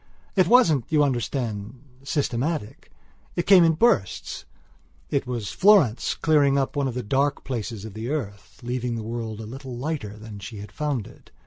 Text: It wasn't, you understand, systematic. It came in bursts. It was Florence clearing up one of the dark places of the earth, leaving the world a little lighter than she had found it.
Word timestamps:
It 0.35 0.47
wasn't, 0.47 0.85
you 0.91 1.03
understand, 1.03 1.79
systematic. 2.03 2.89
It 3.35 3.45
came 3.45 3.63
in 3.63 3.73
bursts. 3.73 4.45
It 5.11 5.27
was 5.27 5.51
Florence 5.51 6.15
clearing 6.15 6.57
up 6.57 6.75
one 6.75 6.87
of 6.87 6.95
the 6.95 7.03
dark 7.03 7.43
places 7.43 7.85
of 7.85 7.93
the 7.93 8.09
earth, 8.09 8.61
leaving 8.63 8.95
the 8.95 9.03
world 9.03 9.39
a 9.39 9.45
little 9.45 9.77
lighter 9.77 10.17
than 10.17 10.39
she 10.39 10.57
had 10.57 10.71
found 10.71 11.05
it. 11.05 11.29